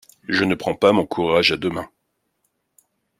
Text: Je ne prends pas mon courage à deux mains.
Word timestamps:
Je 0.27 0.45
ne 0.45 0.55
prends 0.55 0.73
pas 0.73 0.93
mon 0.93 1.05
courage 1.05 1.51
à 1.51 1.57
deux 1.57 1.69
mains. 1.69 1.91